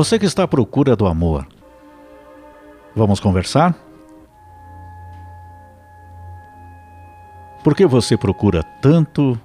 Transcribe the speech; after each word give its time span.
Você 0.00 0.18
que 0.18 0.24
está 0.24 0.44
à 0.44 0.48
procura 0.48 0.96
do 0.96 1.06
amor, 1.06 1.46
vamos 2.96 3.20
conversar? 3.20 3.76
Por 7.62 7.76
que 7.76 7.84
você 7.84 8.16
procura 8.16 8.62
tanto 8.62 9.38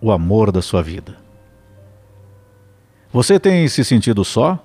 o 0.00 0.10
amor 0.10 0.50
da 0.50 0.60
sua 0.60 0.82
vida? 0.82 1.16
Você 3.12 3.38
tem 3.38 3.68
se 3.68 3.84
sentido 3.84 4.24
só? 4.24 4.58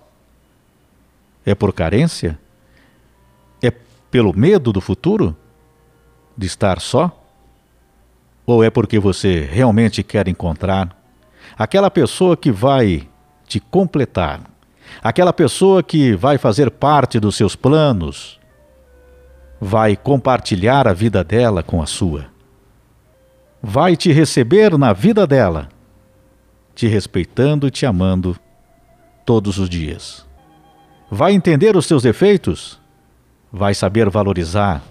É 1.46 1.54
por 1.54 1.72
carência? 1.72 2.40
É 3.62 3.70
pelo 4.10 4.36
medo 4.36 4.74
do 4.74 4.82
futuro? 4.82 5.38
De 6.36 6.48
estar 6.48 6.82
só? 6.82 7.16
Ou 8.44 8.64
é 8.64 8.72
porque 8.72 8.98
você 8.98 9.42
realmente 9.42 10.02
quer 10.02 10.28
encontrar 10.28 11.00
aquela 11.56 11.92
pessoa 11.92 12.36
que 12.36 12.52
vai 12.52 13.08
te 13.46 13.60
completar, 13.60 14.57
aquela 15.02 15.34
pessoa 15.34 15.84
que 15.84 16.16
vai 16.16 16.38
fazer 16.38 16.72
parte 16.72 17.20
dos 17.20 17.36
seus 17.36 17.56
planos, 17.56 18.40
vai 19.60 19.96
compartilhar 19.96 20.88
a 20.88 20.94
vida 20.94 21.24
dela 21.24 21.64
com 21.64 21.82
a 21.82 21.86
sua? 21.86 22.38
vai 23.62 23.96
te 23.96 24.12
receber 24.12 24.78
na 24.78 24.94
vida 24.94 25.26
dela, 25.26 25.70
te 26.74 26.88
respeitando 26.88 27.68
e 27.68 27.72
te 27.72 27.86
amando 27.86 28.38
todos 29.26 29.58
os 29.58 29.70
dias. 29.70 30.26
Vai 31.10 31.34
entender 31.34 31.76
os 31.76 31.86
seus 31.86 32.04
defeitos? 32.04 32.80
Vai 33.52 33.74
saber 33.74 34.10
valorizar 34.10 34.82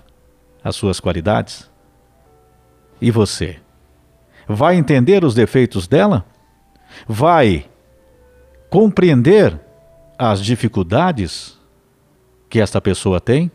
as 0.64 0.74
suas 0.74 0.98
qualidades? 0.98 1.70
E 3.00 3.10
você? 3.10 3.56
Vai 4.48 4.76
entender 4.76 5.24
os 5.24 5.34
defeitos 5.34 5.86
dela? 5.86 6.24
Vai 7.06 7.66
compreender 8.70 9.58
as 10.18 10.42
dificuldades 10.42 11.58
que 12.48 12.60
esta 12.60 12.80
pessoa 12.80 13.20
tem? 13.20 13.50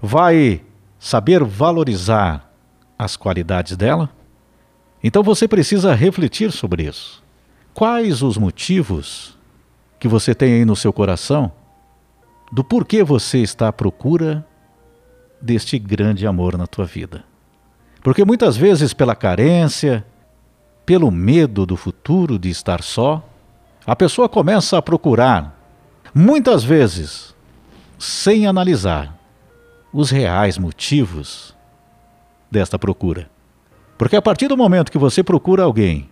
Vai 0.00 0.62
saber 0.98 1.42
valorizar 1.44 2.52
as 2.98 3.16
qualidades 3.16 3.76
dela? 3.76 4.10
Então 5.02 5.22
você 5.22 5.46
precisa 5.46 5.94
refletir 5.94 6.50
sobre 6.52 6.84
isso. 6.84 7.22
Quais 7.72 8.22
os 8.22 8.36
motivos 8.36 9.38
que 9.98 10.08
você 10.08 10.34
tem 10.34 10.54
aí 10.54 10.64
no 10.64 10.74
seu 10.74 10.92
coração 10.92 11.52
do 12.50 12.64
porquê 12.64 13.04
você 13.04 13.38
está 13.38 13.68
à 13.68 13.72
procura 13.72 14.44
deste 15.40 15.78
grande 15.78 16.26
amor 16.26 16.56
na 16.58 16.66
tua 16.66 16.84
vida? 16.84 17.24
Porque 18.02 18.24
muitas 18.24 18.56
vezes, 18.56 18.92
pela 18.92 19.14
carência, 19.14 20.04
pelo 20.86 21.10
medo 21.10 21.66
do 21.66 21.76
futuro 21.76 22.38
de 22.38 22.48
estar 22.48 22.82
só, 22.82 23.22
a 23.86 23.94
pessoa 23.94 24.28
começa 24.28 24.78
a 24.78 24.82
procurar, 24.82 25.57
muitas 26.14 26.64
vezes, 26.64 27.34
sem 27.98 28.46
analisar 28.46 29.16
os 29.92 30.10
reais 30.10 30.58
motivos 30.58 31.54
desta 32.50 32.78
procura. 32.78 33.30
Porque 33.96 34.16
a 34.16 34.22
partir 34.22 34.48
do 34.48 34.56
momento 34.56 34.92
que 34.92 34.98
você 34.98 35.22
procura 35.22 35.64
alguém 35.64 36.08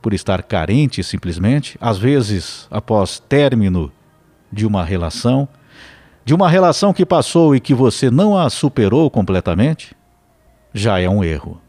por 0.00 0.14
estar 0.14 0.42
carente 0.42 1.02
simplesmente, 1.02 1.76
às 1.80 1.98
vezes 1.98 2.66
após 2.70 3.18
término 3.18 3.92
de 4.50 4.66
uma 4.66 4.84
relação, 4.84 5.48
de 6.24 6.34
uma 6.34 6.48
relação 6.48 6.92
que 6.92 7.04
passou 7.04 7.54
e 7.54 7.60
que 7.60 7.74
você 7.74 8.10
não 8.10 8.36
a 8.36 8.48
superou 8.48 9.10
completamente, 9.10 9.94
já 10.72 11.00
é 11.00 11.08
um 11.08 11.22
erro. 11.22 11.60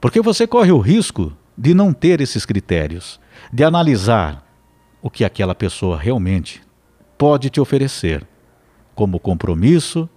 Porque 0.00 0.20
você 0.20 0.46
corre 0.46 0.72
o 0.72 0.78
risco 0.78 1.32
de 1.56 1.74
não 1.74 1.92
ter 1.92 2.20
esses 2.20 2.44
critérios, 2.44 3.20
de 3.52 3.64
analisar 3.64 4.44
o 5.02 5.10
que 5.10 5.24
aquela 5.24 5.54
pessoa 5.54 5.96
realmente 5.96 6.62
pode 7.20 7.50
te 7.50 7.60
oferecer, 7.60 8.26
como 8.94 9.20
compromisso, 9.20 10.08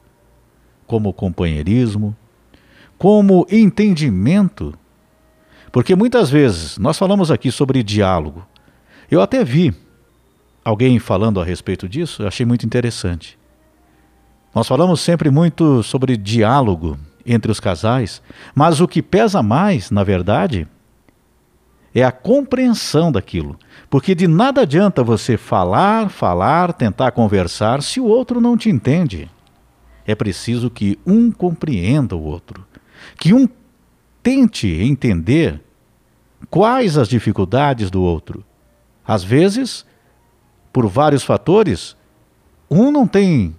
como 0.88 1.12
companheirismo, 1.12 2.16
como 2.98 3.46
entendimento. 3.52 4.74
Porque 5.70 5.98
muitas 5.98 6.30
vezes 6.30 6.78
nós 6.78 6.98
falamos 6.98 7.30
aqui 7.30 7.52
sobre 7.52 7.84
diálogo. 7.84 8.48
Eu 9.12 9.22
até 9.22 9.44
vi 9.44 9.76
alguém 10.64 10.98
falando 10.98 11.42
a 11.42 11.44
respeito 11.44 11.90
disso, 11.90 12.26
achei 12.26 12.46
muito 12.46 12.66
interessante. 12.66 13.38
Nós 14.56 14.66
falamos 14.66 15.02
sempre 15.02 15.30
muito 15.30 15.84
sobre 15.84 16.16
diálogo 16.16 16.98
entre 17.26 17.52
os 17.52 17.60
casais, 17.60 18.22
mas 18.56 18.80
o 18.80 18.88
que 18.88 19.02
pesa 19.02 19.44
mais, 19.44 19.92
na 19.92 20.06
verdade, 20.06 20.66
é 21.94 22.04
a 22.04 22.12
compreensão 22.12 23.12
daquilo. 23.12 23.58
Porque 23.90 24.16
de 24.16 24.28
nada 24.28 24.62
adianta 24.62 25.04
você 25.04 25.38
falar, 25.38 26.10
falar, 26.10 26.74
tentar 26.74 27.12
conversar 27.12 27.82
se 27.82 28.00
o 28.00 28.06
outro 28.06 28.42
não 28.42 28.58
te 28.58 28.70
entende. 28.70 29.30
É 30.06 30.16
preciso 30.16 30.70
que 30.70 31.00
um 31.06 31.32
compreenda 31.32 32.16
o 32.16 32.24
outro 32.24 32.66
que 33.18 33.34
um 33.34 33.48
tente 34.22 34.68
entender 34.68 35.62
quais 36.50 36.98
as 36.98 37.08
dificuldades 37.08 37.90
do 37.90 38.02
outro. 38.02 38.44
Às 39.06 39.24
vezes, 39.24 39.86
por 40.72 40.88
vários 40.88 41.24
fatores, 41.24 41.96
um 42.70 42.92
não 42.92 43.08
tem 43.08 43.56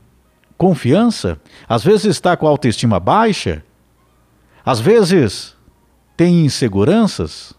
confiança, 0.57 1.41
às 1.69 1.85
vezes 1.85 2.07
está 2.07 2.37
com 2.37 2.47
a 2.47 2.51
autoestima 2.51 2.99
baixa, 2.99 3.65
às 4.65 4.81
vezes 4.81 5.55
tem 6.17 6.45
inseguranças. 6.45 7.53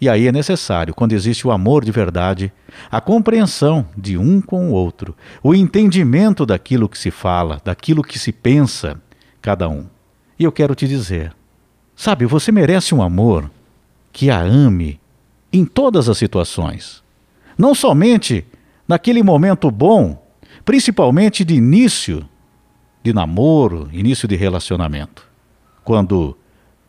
E 0.00 0.08
aí 0.08 0.26
é 0.26 0.32
necessário, 0.32 0.94
quando 0.94 1.12
existe 1.12 1.46
o 1.46 1.52
amor 1.52 1.84
de 1.84 1.92
verdade, 1.92 2.52
a 2.90 3.00
compreensão 3.00 3.86
de 3.96 4.18
um 4.18 4.40
com 4.40 4.70
o 4.70 4.72
outro, 4.72 5.16
o 5.42 5.54
entendimento 5.54 6.44
daquilo 6.44 6.88
que 6.88 6.98
se 6.98 7.10
fala, 7.10 7.60
daquilo 7.64 8.02
que 8.02 8.18
se 8.18 8.32
pensa, 8.32 9.00
cada 9.40 9.68
um. 9.68 9.86
E 10.38 10.44
eu 10.44 10.52
quero 10.52 10.74
te 10.74 10.86
dizer: 10.88 11.34
sabe, 11.94 12.26
você 12.26 12.50
merece 12.50 12.94
um 12.94 13.02
amor 13.02 13.50
que 14.12 14.30
a 14.30 14.40
ame 14.40 15.00
em 15.52 15.64
todas 15.64 16.08
as 16.08 16.18
situações. 16.18 17.02
Não 17.56 17.74
somente 17.74 18.44
naquele 18.86 19.22
momento 19.22 19.70
bom, 19.70 20.20
principalmente 20.64 21.44
de 21.44 21.54
início 21.54 22.28
de 23.02 23.12
namoro, 23.12 23.88
início 23.92 24.26
de 24.26 24.34
relacionamento. 24.34 25.26
Quando 25.84 26.36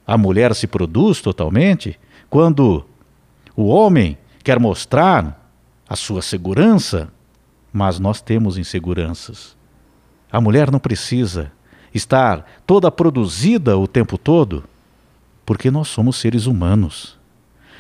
a 0.08 0.18
mulher 0.18 0.56
se 0.56 0.66
produz 0.66 1.22
totalmente, 1.22 2.00
quando 2.30 2.86
o 3.56 3.68
homem 3.68 4.18
quer 4.44 4.60
mostrar 4.60 5.50
a 5.88 5.96
sua 5.96 6.22
segurança, 6.22 7.10
mas 7.72 8.00
nós 8.00 8.22
temos 8.22 8.58
inseguranças. 8.58 9.56
A 10.32 10.42
mulher 10.42 10.72
não 10.72 10.80
precisa 10.80 11.52
estar 11.94 12.46
toda 12.66 12.92
produzida 12.92 13.78
o 13.78 13.88
tempo 13.88 14.18
todo? 14.18 14.64
Porque 15.46 15.72
nós 15.72 15.88
somos 15.88 16.18
seres 16.18 16.46
humanos. 16.46 17.18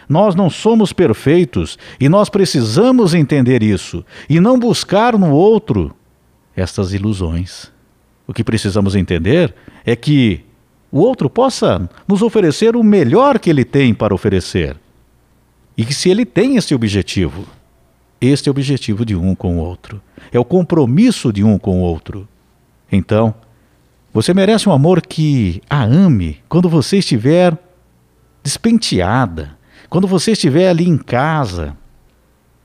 Nós 0.07 0.35
não 0.35 0.49
somos 0.49 0.93
perfeitos 0.93 1.77
e 1.99 2.07
nós 2.07 2.29
precisamos 2.29 3.13
entender 3.13 3.63
isso 3.63 4.05
e 4.29 4.39
não 4.39 4.59
buscar 4.59 5.17
no 5.17 5.31
outro 5.31 5.95
estas 6.55 6.93
ilusões. 6.93 7.71
O 8.27 8.33
que 8.33 8.43
precisamos 8.43 8.95
entender 8.95 9.53
é 9.83 9.95
que 9.95 10.45
o 10.91 10.99
outro 10.99 11.29
possa 11.29 11.89
nos 12.07 12.21
oferecer 12.21 12.75
o 12.75 12.83
melhor 12.83 13.39
que 13.39 13.49
ele 13.49 13.65
tem 13.65 13.93
para 13.93 14.13
oferecer. 14.13 14.77
E 15.77 15.85
que 15.85 15.93
se 15.93 16.09
ele 16.09 16.25
tem 16.25 16.55
esse 16.55 16.73
objetivo, 16.73 17.45
este 18.19 18.47
é 18.47 18.49
o 18.49 18.53
objetivo 18.53 19.05
de 19.05 19.15
um 19.15 19.35
com 19.35 19.57
o 19.57 19.59
outro, 19.59 20.01
é 20.31 20.39
o 20.39 20.45
compromisso 20.45 21.33
de 21.33 21.43
um 21.43 21.57
com 21.57 21.81
o 21.81 21.83
outro. 21.83 22.27
Então, 22.91 23.35
você 24.13 24.33
merece 24.33 24.69
um 24.69 24.71
amor 24.71 25.01
que 25.01 25.61
a 25.69 25.83
ame 25.83 26.41
quando 26.47 26.69
você 26.69 26.99
estiver 26.99 27.57
despenteada, 28.41 29.57
quando 29.89 30.07
você 30.07 30.31
estiver 30.31 30.69
ali 30.69 30.87
em 30.87 30.97
casa, 30.97 31.75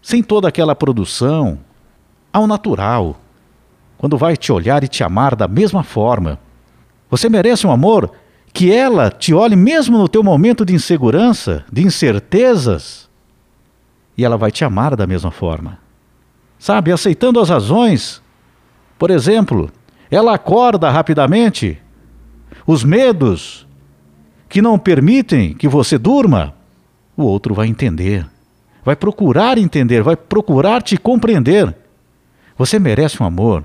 sem 0.00 0.22
toda 0.22 0.46
aquela 0.46 0.76
produção, 0.76 1.58
ao 2.32 2.46
natural, 2.46 3.20
quando 3.98 4.16
vai 4.16 4.36
te 4.36 4.52
olhar 4.52 4.84
e 4.84 4.88
te 4.88 5.02
amar 5.02 5.34
da 5.34 5.48
mesma 5.48 5.82
forma. 5.82 6.38
Você 7.10 7.28
merece 7.28 7.66
um 7.66 7.72
amor 7.72 8.12
que 8.52 8.72
ela 8.72 9.10
te 9.10 9.34
olhe 9.34 9.56
mesmo 9.56 9.98
no 9.98 10.08
teu 10.08 10.22
momento 10.22 10.64
de 10.64 10.74
insegurança, 10.74 11.64
de 11.70 11.82
incertezas, 11.82 13.09
e 14.20 14.24
ela 14.24 14.36
vai 14.36 14.50
te 14.50 14.66
amar 14.66 14.94
da 14.94 15.06
mesma 15.06 15.30
forma. 15.30 15.78
Sabe, 16.58 16.92
aceitando 16.92 17.40
as 17.40 17.48
razões. 17.48 18.20
Por 18.98 19.10
exemplo, 19.10 19.72
ela 20.10 20.34
acorda 20.34 20.90
rapidamente. 20.90 21.80
Os 22.66 22.84
medos 22.84 23.66
que 24.46 24.60
não 24.60 24.78
permitem 24.78 25.54
que 25.54 25.66
você 25.66 25.96
durma, 25.96 26.54
o 27.16 27.22
outro 27.22 27.54
vai 27.54 27.66
entender, 27.66 28.26
vai 28.84 28.94
procurar 28.94 29.56
entender, 29.56 30.02
vai 30.02 30.16
procurar 30.16 30.82
te 30.82 30.98
compreender. 30.98 31.74
Você 32.58 32.78
merece 32.78 33.22
um 33.22 33.26
amor 33.26 33.64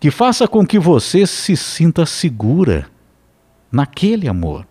que 0.00 0.10
faça 0.10 0.48
com 0.48 0.66
que 0.66 0.76
você 0.76 1.24
se 1.24 1.56
sinta 1.56 2.04
segura 2.04 2.88
naquele 3.70 4.26
amor, 4.26 4.66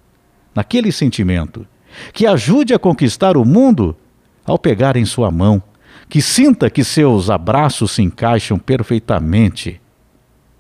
naquele 0.54 0.92
sentimento, 0.92 1.66
que 2.12 2.28
ajude 2.28 2.74
a 2.74 2.80
conquistar 2.80 3.38
o 3.38 3.46
mundo 3.46 3.96
ao 4.46 4.58
pegar 4.58 4.96
em 4.98 5.06
sua 5.06 5.32
mão, 5.32 5.62
que 6.10 6.22
sinta 6.22 6.70
que 6.70 6.84
seus 6.84 7.30
abraços 7.30 7.92
se 7.92 8.02
encaixam 8.02 8.60
perfeitamente 8.60 9.82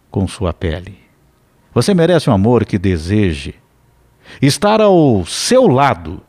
com 0.10 0.28
sua 0.28 0.54
pele. 0.54 0.98
Você 1.74 1.94
merece 1.94 2.30
um 2.30 2.34
amor 2.34 2.66
que 2.66 2.78
deseje 2.78 3.56
estar 4.42 4.80
ao 4.80 5.26
seu 5.26 5.68
lado, 5.68 6.22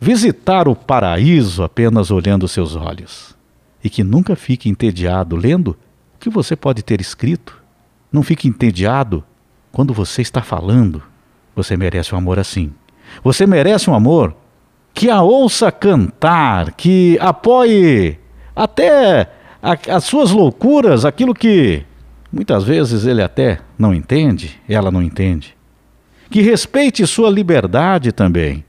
visitar 0.00 0.68
o 0.68 0.74
paraíso 0.74 1.62
apenas 1.62 2.10
olhando 2.10 2.48
seus 2.48 2.76
olhos 2.76 3.34
e 3.82 3.88
que 3.88 4.02
nunca 4.02 4.34
fique 4.34 4.68
entediado 4.68 5.36
lendo 5.36 5.76
o 6.14 6.18
que 6.18 6.30
você 6.30 6.56
pode 6.56 6.82
ter 6.82 7.00
escrito. 7.00 7.62
Não 8.10 8.22
fique 8.22 8.48
entediado 8.48 9.24
quando 9.70 9.92
você 9.92 10.22
está 10.22 10.42
falando. 10.42 11.02
Você 11.54 11.76
merece 11.76 12.14
um 12.14 12.18
amor 12.18 12.38
assim. 12.38 12.72
Você 13.22 13.46
merece 13.46 13.88
um 13.90 13.94
amor 13.94 14.34
que 14.94 15.10
a 15.10 15.20
ouça 15.20 15.72
cantar, 15.72 16.72
que 16.72 17.18
apoie 17.20 18.18
até 18.54 19.28
a, 19.60 19.76
as 19.96 20.04
suas 20.04 20.30
loucuras, 20.30 21.04
aquilo 21.04 21.34
que 21.34 21.84
muitas 22.32 22.62
vezes 22.62 23.04
ele 23.04 23.20
até 23.20 23.58
não 23.76 23.92
entende, 23.92 24.60
ela 24.68 24.92
não 24.92 25.02
entende. 25.02 25.56
Que 26.30 26.40
respeite 26.40 27.04
sua 27.06 27.28
liberdade 27.28 28.12
também. 28.12 28.64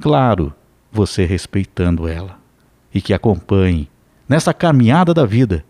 Claro, 0.00 0.52
você 0.90 1.24
respeitando 1.24 2.08
ela. 2.08 2.38
E 2.92 3.00
que 3.00 3.14
acompanhe 3.14 3.88
nessa 4.28 4.52
caminhada 4.52 5.14
da 5.14 5.24
vida. 5.24 5.64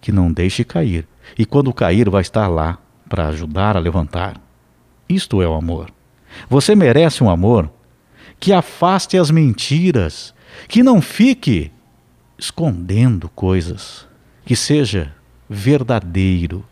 Que 0.00 0.12
não 0.12 0.32
deixe 0.32 0.64
cair. 0.64 1.06
E 1.36 1.44
quando 1.44 1.72
cair, 1.72 2.08
vai 2.08 2.22
estar 2.22 2.46
lá 2.46 2.78
para 3.08 3.28
ajudar 3.28 3.76
a 3.76 3.80
levantar. 3.80 4.40
Isto 5.08 5.42
é 5.42 5.48
o 5.48 5.54
amor. 5.54 5.90
Você 6.48 6.74
merece 6.74 7.22
um 7.22 7.30
amor 7.30 7.70
que 8.44 8.52
afaste 8.52 9.16
as 9.16 9.30
mentiras, 9.30 10.34
que 10.68 10.82
não 10.82 11.00
fique 11.00 11.72
escondendo 12.36 13.26
coisas, 13.30 14.06
que 14.44 14.54
seja 14.54 15.14
verdadeiro, 15.48 16.62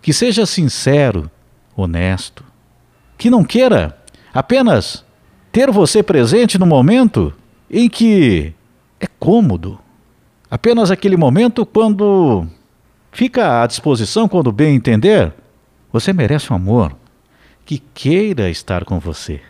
que 0.00 0.12
seja 0.12 0.46
sincero, 0.46 1.28
honesto, 1.74 2.44
que 3.18 3.28
não 3.28 3.42
queira 3.42 3.98
apenas 4.32 5.04
ter 5.50 5.72
você 5.72 6.04
presente 6.04 6.56
no 6.56 6.66
momento 6.66 7.34
em 7.68 7.88
que 7.88 8.54
é 9.00 9.08
cômodo, 9.18 9.80
apenas 10.48 10.88
aquele 10.88 11.16
momento 11.16 11.66
quando 11.66 12.46
fica 13.10 13.60
à 13.60 13.66
disposição, 13.66 14.28
quando 14.28 14.52
bem 14.52 14.76
entender, 14.76 15.34
você 15.92 16.12
merece 16.12 16.52
um 16.52 16.54
amor 16.54 16.96
que 17.64 17.78
queira 17.92 18.48
estar 18.48 18.84
com 18.84 19.00
você, 19.00 19.40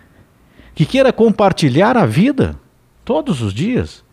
que 0.74 0.86
queira 0.86 1.12
compartilhar 1.12 1.96
a 1.96 2.06
vida 2.06 2.56
todos 3.04 3.42
os 3.42 3.52
dias, 3.52 4.04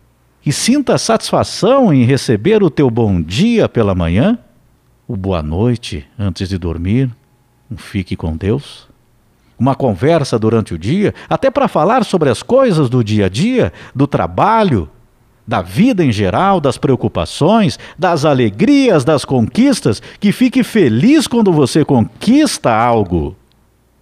e 0.44 0.52
sinta 0.52 0.98
satisfação 0.98 1.92
em 1.92 2.04
receber 2.04 2.62
o 2.62 2.70
teu 2.70 2.90
bom 2.90 3.20
dia 3.20 3.68
pela 3.68 3.94
manhã, 3.94 4.38
o 5.06 5.16
boa 5.16 5.42
noite 5.42 6.06
antes 6.18 6.48
de 6.48 6.56
dormir, 6.56 7.10
um 7.70 7.76
fique 7.76 8.16
com 8.16 8.36
Deus, 8.36 8.88
uma 9.58 9.74
conversa 9.74 10.38
durante 10.38 10.72
o 10.72 10.78
dia, 10.78 11.14
até 11.28 11.50
para 11.50 11.68
falar 11.68 12.04
sobre 12.04 12.30
as 12.30 12.42
coisas 12.42 12.88
do 12.88 13.04
dia 13.04 13.26
a 13.26 13.28
dia, 13.28 13.72
do 13.94 14.06
trabalho, 14.06 14.88
da 15.46 15.60
vida 15.60 16.04
em 16.04 16.10
geral, 16.10 16.60
das 16.60 16.78
preocupações, 16.78 17.78
das 17.98 18.24
alegrias, 18.24 19.04
das 19.04 19.24
conquistas, 19.24 20.00
que 20.18 20.32
fique 20.32 20.62
feliz 20.62 21.26
quando 21.26 21.52
você 21.52 21.84
conquista 21.84 22.72
algo. 22.72 23.36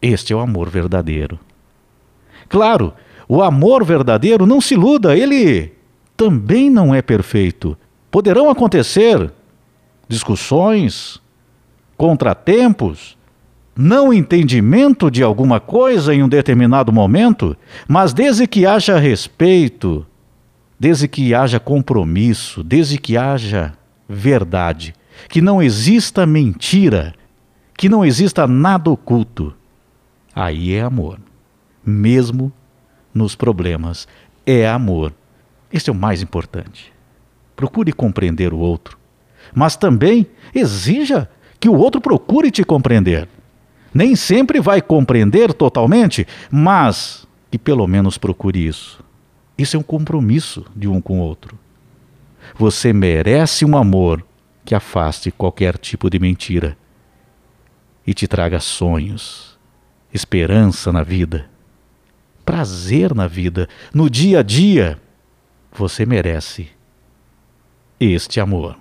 Este 0.01 0.33
é 0.33 0.37
o 0.37 0.41
amor 0.41 0.69
verdadeiro. 0.69 1.41
Claro, 2.49 2.93
o 3.29 3.43
amor 3.43 3.85
verdadeiro 3.85 4.47
não 4.47 4.61
se 4.61 4.75
iluda, 4.75 5.17
ele 5.17 5.73
também 6.17 6.71
não 6.71 6.95
é 6.95 7.03
perfeito. 7.03 7.77
Poderão 8.11 8.49
acontecer 8.49 9.31
discussões, 10.09 11.21
contratempos, 11.97 13.19
não 13.77 14.12
entendimento 14.12 15.11
de 15.11 15.23
alguma 15.23 15.61
coisa 15.61 16.15
em 16.15 16.23
um 16.23 16.29
determinado 16.29 16.93
momento, 16.93 17.56
mas 17.87 18.12
desde 18.12 18.47
que 18.47 18.67
haja 18.67 18.99
respeito, 18.99 20.05
desde 20.81 21.06
que 21.06 21.35
haja 21.35 21.61
compromisso, 21.61 22.65
desde 22.65 22.99
que 22.99 23.17
haja 23.17 23.73
verdade, 24.09 24.95
que 25.29 25.41
não 25.41 25.62
exista 25.62 26.27
mentira, 26.27 27.15
que 27.77 27.89
não 27.89 28.05
exista 28.05 28.47
nada 28.47 28.91
oculto, 28.91 29.55
aí 30.35 30.73
é 30.75 30.81
amor. 30.81 31.21
Mesmo 31.85 32.53
nos 33.15 33.35
problemas, 33.35 34.07
é 34.47 34.69
amor. 34.69 35.13
Este 35.73 35.91
é 35.91 35.93
o 35.93 35.97
mais 35.97 36.23
importante. 36.23 36.93
Procure 37.55 37.93
compreender 37.93 38.53
o 38.53 38.59
outro, 38.59 38.99
mas 39.55 39.77
também 39.77 40.27
exija 40.55 41.29
que 41.59 41.69
o 41.69 41.75
outro 41.75 42.01
procure 42.01 42.51
te 42.51 42.65
compreender. 42.65 43.29
Nem 43.93 44.15
sempre 44.15 44.61
vai 44.61 44.81
compreender 44.81 45.53
totalmente, 45.53 46.27
mas 46.51 47.27
que 47.51 47.59
pelo 47.59 47.87
menos 47.87 48.19
procure 48.19 48.67
isso. 48.67 49.03
Isso 49.57 49.77
é 49.77 49.81
um 49.81 49.83
compromisso 49.83 50.65
de 50.77 50.87
um 50.87 51.01
com 51.01 51.19
o 51.19 51.23
outro. 51.23 51.59
Você 52.57 52.93
merece 52.93 53.65
um 53.65 53.77
amor 53.77 54.25
que 54.65 54.75
afaste 54.75 55.31
qualquer 55.31 55.77
tipo 55.77 56.09
de 56.09 56.19
mentira 56.19 56.77
e 58.07 58.15
te 58.15 58.29
traga 58.29 58.61
sonhos, 58.61 59.59
esperança 60.13 60.93
na 60.93 61.03
vida, 61.03 61.49
prazer 62.49 63.15
na 63.15 63.27
vida, 63.27 63.69
no 63.93 64.09
dia 64.09 64.41
a 64.41 64.43
dia. 64.43 64.99
Você 65.71 66.06
merece 66.06 66.71
este 68.00 68.41
amor. 68.41 68.75